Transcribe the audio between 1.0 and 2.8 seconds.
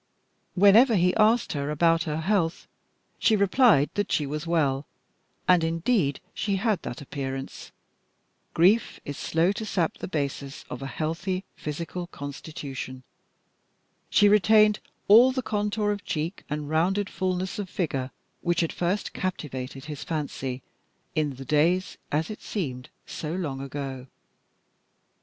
asked her about her health,